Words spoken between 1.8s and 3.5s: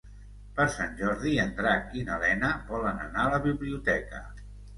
i na Lena volen anar a la